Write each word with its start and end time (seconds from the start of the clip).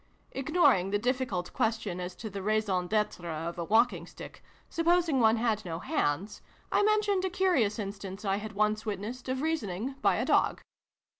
Ignoring 0.31 0.89
the 0.89 0.97
difficult 0.97 1.53
question 1.53 1.99
as 1.99 2.15
to 2.15 2.29
the 2.31 2.41
raison 2.41 2.89
dtre 2.89 3.47
of 3.47 3.59
a 3.59 3.63
walking 3.63 4.07
stick, 4.07 4.43
supposing 4.67 5.19
one 5.19 5.35
had 5.37 5.63
no 5.63 5.77
hands, 5.77 6.41
I 6.71 6.81
mentioned 6.81 7.23
a 7.23 7.29
curious 7.29 7.77
instance, 7.77 8.25
I 8.25 8.37
had 8.37 8.53
once 8.53 8.83
witnessed, 8.83 9.29
of 9.29 9.43
reasoning 9.43 9.93
by 10.01 10.15
a 10.15 10.25
dog. 10.25 10.61